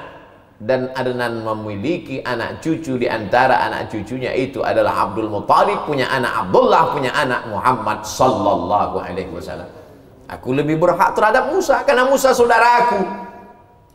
dan 0.58 0.90
Adnan 0.98 1.46
memiliki 1.46 2.18
anak 2.26 2.58
cucu 2.58 2.98
di 2.98 3.06
antara 3.06 3.62
anak 3.62 3.94
cucunya 3.94 4.34
itu 4.34 4.58
adalah 4.66 5.06
Abdul 5.06 5.30
Muttalib 5.30 5.86
punya 5.86 6.10
anak 6.10 6.46
Abdullah 6.46 6.90
punya 6.90 7.14
anak 7.14 7.46
Muhammad 7.46 8.02
sallallahu 8.02 8.98
alaihi 8.98 9.30
wasallam. 9.30 9.70
Aku 10.28 10.52
lebih 10.52 10.76
berhak 10.76 11.14
terhadap 11.14 11.48
Musa 11.54 11.80
karena 11.86 12.04
Musa 12.04 12.34
saudaraku. 12.34 13.27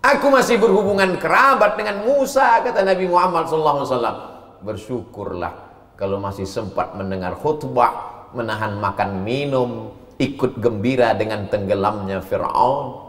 Aku 0.04 0.28
masih 0.28 0.60
berhubungan 0.60 1.16
kerabat 1.16 1.80
dengan 1.80 2.04
Musa 2.04 2.60
kata 2.60 2.84
Nabi 2.84 3.08
Muhammad 3.08 3.48
wasallam. 3.48 4.18
Bersyukurlah 4.60 5.54
kalau 5.96 6.20
masih 6.20 6.44
sempat 6.44 6.92
mendengar 6.92 7.40
khutbah, 7.40 8.28
menahan 8.36 8.84
makan 8.84 9.24
minum, 9.24 9.96
ikut 10.20 10.60
gembira 10.60 11.16
dengan 11.16 11.48
tenggelamnya 11.48 12.20
Firaun, 12.20 13.00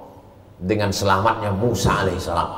dengan 0.63 0.95
selamatnya 0.95 1.51
Musa 1.51 2.07
alaihissalam. 2.07 2.51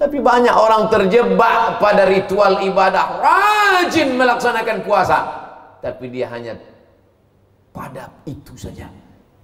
Tapi 0.00 0.16
banyak 0.16 0.56
orang 0.56 0.88
terjebak 0.88 1.76
pada 1.76 2.08
ritual 2.08 2.64
ibadah, 2.64 3.20
rajin 3.20 4.16
melaksanakan 4.16 4.80
puasa. 4.80 5.18
Tapi 5.84 6.08
dia 6.08 6.32
hanya 6.32 6.56
pada 7.68 8.08
itu 8.24 8.56
saja. 8.56 8.88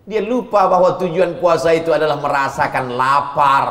Dia 0.08 0.24
lupa 0.24 0.64
bahwa 0.64 0.96
tujuan 0.96 1.36
puasa 1.36 1.76
itu 1.76 1.92
adalah 1.92 2.16
merasakan 2.16 2.96
lapar. 2.96 3.68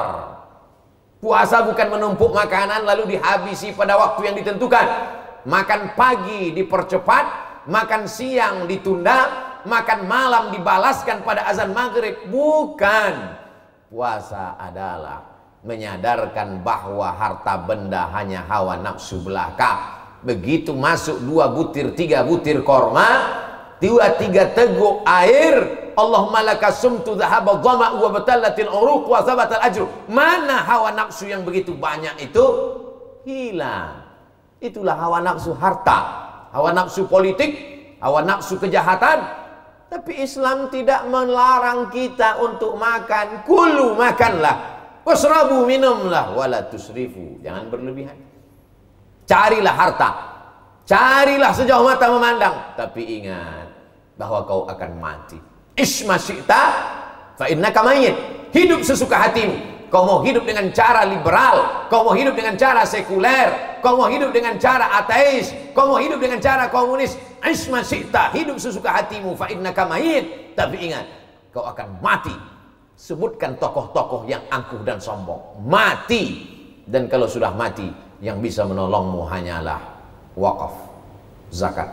Puasa 1.20 1.68
bukan 1.68 2.00
menumpuk 2.00 2.32
makanan 2.32 2.88
lalu 2.88 3.20
dihabisi 3.20 3.76
pada 3.76 4.00
waktu 4.00 4.32
yang 4.32 4.36
ditentukan. 4.40 4.88
Makan 5.44 6.00
pagi 6.00 6.56
dipercepat, 6.56 7.26
makan 7.68 8.08
siang 8.08 8.64
ditunda, 8.64 9.28
makan 9.68 10.08
malam 10.08 10.56
dibalaskan 10.56 11.20
pada 11.28 11.44
azan 11.44 11.76
maghrib. 11.76 12.32
Bukan. 12.32 13.36
Puasa 13.92 14.56
adalah 14.56 15.28
menyadarkan 15.68 16.64
bahwa 16.64 17.12
harta 17.12 17.68
benda 17.68 18.08
hanya 18.16 18.40
hawa 18.48 18.80
nafsu 18.80 19.20
belaka. 19.20 20.00
Begitu 20.24 20.72
masuk 20.72 21.20
dua 21.20 21.52
butir, 21.52 22.00
tiga 22.00 22.24
butir 22.24 22.64
korma, 22.64 23.08
dua 23.80 24.16
tiga 24.20 24.52
teguk 24.52 25.02
air, 25.08 25.92
Allahumma 26.00 26.44
laka 26.44 26.72
sumtu 26.72 27.16
dhahaba 27.16 27.60
dhama 27.60 28.00
wa 28.00 28.08
batalatil 28.12 28.72
uruq 28.72 29.12
wa 29.12 29.20
thabatal 29.20 29.64
ajru. 29.64 29.86
Mana 30.08 30.64
hawa 30.64 30.96
nafsu 30.96 31.28
yang 31.28 31.44
begitu 31.44 31.76
banyak 31.76 32.16
itu? 32.24 32.46
Hilang. 33.28 34.08
Itulah 34.60 34.96
hawa 34.96 35.20
nafsu 35.24 35.56
harta, 35.56 36.00
hawa 36.52 36.72
nafsu 36.76 37.08
politik, 37.08 37.56
hawa 38.04 38.24
nafsu 38.24 38.60
kejahatan. 38.60 39.24
Tapi 39.90 40.22
Islam 40.22 40.70
tidak 40.70 41.10
melarang 41.10 41.90
kita 41.90 42.38
untuk 42.40 42.78
makan. 42.78 43.42
Kulu 43.44 43.98
makanlah. 43.98 44.78
Wasrabu 45.02 45.66
minumlah 45.66 46.38
wala 46.38 46.62
tusrifu. 46.70 47.42
Jangan 47.42 47.74
berlebihan. 47.74 48.14
Carilah 49.26 49.74
harta. 49.74 50.10
Carilah 50.86 51.50
sejauh 51.58 51.82
mata 51.82 52.06
memandang. 52.06 52.78
Tapi 52.78 53.02
ingat 53.18 53.69
bahwa 54.20 54.44
kau 54.44 54.68
akan 54.68 54.92
mati. 55.00 55.40
Isma 55.80 56.20
syi'ta 56.20 56.64
fa 57.40 57.48
innaka 57.48 57.80
mayyit. 57.80 58.16
Hidup 58.52 58.84
sesuka 58.84 59.16
hatimu. 59.16 59.88
Kau 59.90 60.06
mau 60.06 60.22
hidup 60.22 60.46
dengan 60.46 60.70
cara 60.70 61.02
liberal, 61.02 61.90
kau 61.90 62.06
mau 62.06 62.14
hidup 62.14 62.38
dengan 62.38 62.54
cara 62.54 62.86
sekuler, 62.86 63.82
kau 63.82 63.98
mau 63.98 64.06
hidup 64.06 64.30
dengan 64.30 64.54
cara 64.62 65.02
ateis, 65.02 65.50
kau 65.74 65.90
mau 65.90 65.98
hidup 65.98 66.22
dengan 66.22 66.38
cara 66.38 66.70
komunis. 66.70 67.18
Isma 67.42 67.82
syi'ta, 67.82 68.30
hidup 68.38 68.62
sesuka 68.62 68.94
hatimu 68.94 69.34
fa 69.34 69.50
innaka 69.50 69.90
mayyit. 69.90 70.54
Tapi 70.54 70.94
ingat, 70.94 71.10
kau 71.50 71.66
akan 71.66 71.98
mati 72.06 72.36
sebutkan 73.00 73.56
tokoh-tokoh 73.56 74.28
yang 74.28 74.44
angkuh 74.52 74.84
dan 74.84 75.00
sombong 75.00 75.40
mati 75.64 76.44
dan 76.84 77.08
kalau 77.08 77.32
sudah 77.32 77.56
mati 77.56 77.88
yang 78.20 78.44
bisa 78.44 78.68
menolongmu 78.68 79.24
hanyalah 79.24 79.80
wakaf 80.36 80.76
zakat 81.48 81.88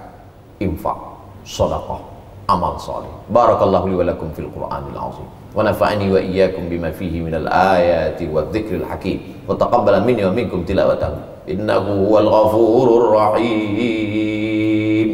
infak 0.58 0.98
sedekah 1.46 2.15
amal 2.46 2.78
saleh 2.78 3.10
barakallahu 3.30 3.90
li 3.90 3.96
wa 3.98 4.04
lakum 4.06 4.30
fil 4.34 4.46
qur'anil 4.54 4.94
azim 4.94 5.26
wa 5.54 5.62
nafa'ani 5.66 6.06
wa 6.14 6.20
iyyakum 6.22 6.70
bima 6.70 6.90
fihi 6.94 7.18
minal 7.22 7.46
ayati 7.50 8.26
wa 8.30 8.42
dzikril 8.50 8.86
hakim 8.86 9.18
wa 9.46 9.54
taqabbala 9.58 10.00
minni 10.06 10.22
wa 10.22 10.30
minkum 10.30 10.62
tilawatahu 10.62 11.18
innahu 11.50 12.06
huwal 12.06 12.28
ghafurur 12.30 13.04
rahim 13.18 15.10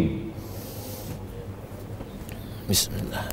Bismillah 2.68 3.32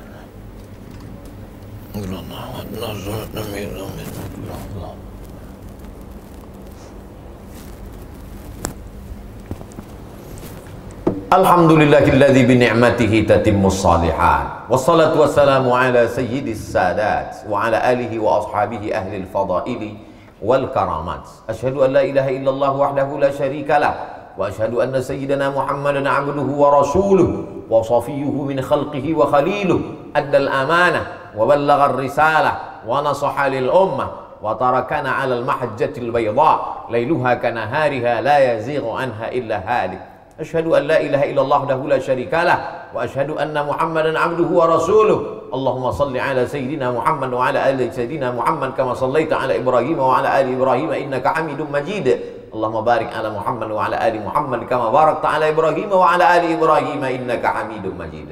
Alhamdulillahilladzi 11.30 12.42
bi 12.50 12.58
ni'matihi 12.58 13.30
tatimmus 13.30 13.78
salihat. 13.86 14.66
Wassalatu 14.66 15.22
wassalamu 15.22 15.78
ala 15.78 16.10
sayyidis 16.10 16.74
sadat 16.74 17.46
wa 17.46 17.70
ala 17.70 17.78
alihi 17.86 18.18
wa 18.18 18.42
ashabihi 18.42 18.90
ahli 18.90 19.22
al-fadaili 19.22 19.94
wal 20.42 20.66
karamat. 20.74 21.30
Asyhadu 21.46 21.86
an 21.86 21.94
la 21.94 22.02
ilaha 22.02 22.34
illallah 22.34 22.74
wahdahu 22.74 23.22
la 23.22 23.30
syarika 23.30 23.78
lah 23.78 23.94
wa 24.34 24.50
asyhadu 24.50 24.82
anna 24.82 25.06
sayyidana 25.06 25.54
Muhammadan 25.54 26.10
abduhu 26.10 26.50
wa 26.50 26.82
rasuluhu 26.82 27.70
wa 27.70 27.78
safiyuhu 27.86 28.50
min 28.50 28.58
khalqihi 28.66 29.14
wa 29.14 29.30
khaliluhu 29.30 30.10
addal 30.18 30.50
amanah 30.50 31.06
وبلغ 31.38 31.86
الرسالة 31.86 32.54
ونصح 32.90 33.36
للأمة 33.46 34.08
وتركنا 34.42 35.12
على 35.12 35.34
المحجة 35.40 35.94
البيضاء 35.98 36.58
ليلها 36.90 37.34
كنهارها 37.34 38.22
لا 38.22 38.38
يزيغ 38.54 38.82
عنها 38.98 39.32
إلا 39.32 39.58
هالك 39.62 40.02
أشهد 40.40 40.68
أن 40.68 40.84
لا 40.84 41.02
إله 41.02 41.32
إلا 41.32 41.42
الله 41.42 41.58
وحده 41.58 41.80
لا 41.88 42.00
شريك 42.00 42.34
له 42.34 42.58
وأشهد 42.96 43.30
أن 43.30 43.66
محمدا 43.68 44.20
عبده 44.20 44.48
ورسوله. 44.48 45.20
اللهم 45.54 45.92
صل 45.92 46.18
على 46.18 46.48
سيدنا 46.48 46.92
محمد 46.92 47.34
وعلى 47.34 47.70
آل 47.70 47.94
سيدنا 47.94 48.32
محمد 48.32 48.72
كما 48.78 48.94
صليت 48.94 49.34
على 49.34 49.60
إبراهيم 49.60 50.00
وعلى 50.00 50.42
آل 50.42 50.56
إبراهيم 50.56 50.90
إنك 50.92 51.28
حميد 51.28 51.60
مجيد. 51.74 52.08
اللهم 52.56 52.82
بارك 52.82 53.10
على 53.18 53.30
محمد 53.30 53.72
وعلى 53.72 54.08
آل 54.08 54.26
محمد 54.26 54.64
كما 54.64 54.90
باركت 54.90 55.26
على 55.26 55.50
إبراهيم 55.50 55.92
وعلى 55.92 56.24
آل 56.38 56.44
إبراهيم 56.56 57.04
إنك 57.04 57.46
حميد 57.46 57.86
مجيد. 58.00 58.30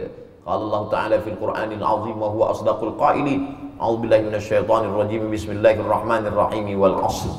قال 0.47 0.59
الله 0.61 0.89
تعالى 0.89 1.19
في 1.21 1.29
القرآن 1.29 1.71
العظيم 1.71 2.21
وهو 2.21 2.43
أصدق 2.43 2.83
القائلين 2.83 3.55
أعوذ 3.81 3.97
بالله 3.97 4.21
من 4.21 4.35
الشيطان 4.35 4.83
الرجيم 4.85 5.31
بسم 5.31 5.51
الله 5.51 5.75
الرحمن 5.83 6.23
الرحيم 6.27 6.79
والعصر. 6.81 7.29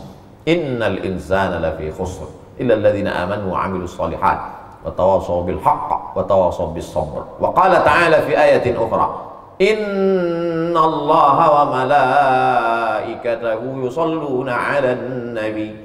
إن 0.49 0.83
الإنسان 0.83 1.63
لفي 1.63 1.93
خسر 1.93 2.29
إلا 2.61 2.75
الذين 2.75 3.09
آمنوا 3.09 3.53
وعملوا 3.53 3.85
الصالحات. 3.85 4.58
وتواصوا 4.87 5.43
بالحق 5.43 6.13
وتواصوا 6.17 6.67
بالصبر. 6.67 7.23
وقال 7.41 7.85
تعالى 7.85 8.23
في 8.23 8.43
آية 8.43 8.77
أخرى 8.87 9.21
إن 9.63 10.77
الله 10.77 11.39
وملائكته 11.63 13.61
يصلون 13.87 14.49
على 14.49 14.93
النبي. 14.93 15.77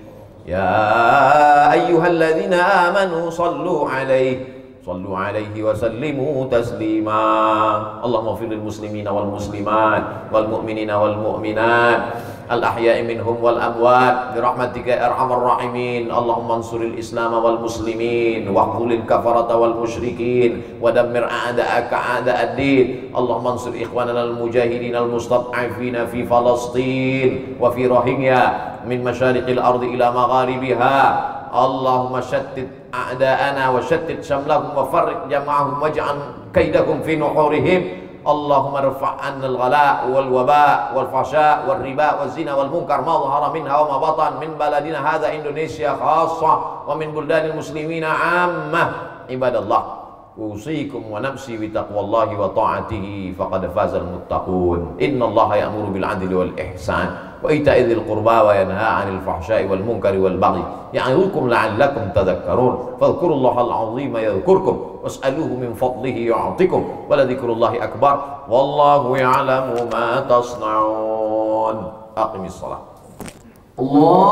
يا 0.46 1.72
أيها 1.72 2.08
الذين 2.08 2.54
آمنوا 2.54 3.30
صلوا 3.30 3.90
عليه 3.90 4.38
صلوا 4.86 5.18
عليه 5.18 5.64
وسلموا 5.64 6.46
تسليما. 6.52 7.24
اللهم 8.04 8.28
اغفر 8.28 8.46
للمسلمين 8.46 9.08
والمسلمات 9.08 10.04
والمؤمنين 10.34 10.92
والمؤمنات. 10.92 12.02
الأحياء 12.54 13.04
منهم 13.04 13.44
والأموات 13.44 14.16
برحمتك 14.36 14.88
يا 14.88 15.08
أرحم 15.08 15.32
الراحمين. 15.32 16.12
اللهم 16.12 16.52
انصر 16.52 16.78
الإسلام 16.78 17.34
والمسلمين 17.34 18.50
واخذل 18.50 18.92
الكفرة 18.94 19.56
والمشركين 19.56 20.62
ودمر 20.82 21.24
أعداءك 21.24 21.94
أعداء 21.94 22.44
الدين. 22.44 23.14
اللهم 23.18 23.48
انصر 23.48 23.72
إخواننا 23.82 24.24
المجاهدين 24.24 24.96
المستضعفين 24.96 26.06
في 26.06 26.26
فلسطين 26.26 27.58
وفي 27.62 27.88
روهينيا 27.88 28.42
من 28.88 29.04
مشارق 29.04 29.48
الأرض 29.48 29.84
إلى 29.84 30.06
مغاربها. 30.12 30.98
اللهم 31.54 32.22
شتت 32.22 32.70
أعداءنا 32.94 33.70
وشتت 33.70 34.24
شملهم 34.24 34.78
وفرق 34.78 35.28
جمعهم 35.30 35.82
واجعل 35.82 36.18
كيدهم 36.54 37.02
في 37.02 37.16
نحورهم. 37.16 38.03
اللهم 38.28 38.76
ارفع 38.76 39.12
عنا 39.22 39.48
الغلاء 39.48 39.98
والوباء 40.10 40.92
والفحشاء 40.96 41.70
والربا 41.70 42.10
والزنا 42.22 42.54
والمنكر 42.56 43.02
ما 43.02 43.14
ظهر 43.20 43.54
منها 43.54 43.76
وما 43.80 43.98
بطن 43.98 44.32
من 44.42 44.56
بلدنا 44.60 45.00
هذا 45.16 45.28
إندونيسيا 45.36 45.92
خاصة 46.00 46.54
ومن 46.88 47.12
بلدان 47.12 47.46
المسلمين 47.52 48.04
عامة. 48.04 48.84
عباد 49.30 49.56
الله 49.56 49.84
أوصيكم 50.40 51.12
ونفسي 51.12 51.58
بتقوى 51.58 52.00
الله 52.00 52.40
وطاعته 52.40 53.34
فقد 53.40 53.62
فاز 53.76 53.94
المتقون. 53.96 54.98
إن 55.02 55.24
الله 55.24 55.56
يأمر 55.56 55.86
بالعدل 55.90 56.36
والإحسان. 56.36 57.33
وإيتاء 57.44 57.78
ذي 57.82 57.94
القربى 57.94 58.38
وينهى 58.48 58.86
عن 58.86 59.08
الفحشاء 59.18 59.62
والمنكر 59.68 60.18
والبغي 60.18 60.64
يعظكم 60.94 61.50
لعلكم 61.50 62.04
تذكرون. 62.16 62.74
فاذكروا 63.02 63.36
الله 63.36 63.56
العظيم 63.62 64.18
يذكركم 64.18 64.76
واسألوه 65.04 65.48
من 65.48 65.74
فضله 65.74 66.18
يعطكم 66.34 66.82
ولذكر 67.10 67.48
الله 67.52 67.74
أكبر. 67.84 68.16
والله 68.50 69.18
يعلم 69.18 69.66
ما 69.94 70.10
تصنعون. 70.30 71.78
أقم 72.18 72.46
الصلاة. 72.46 72.82
الله 73.80 74.32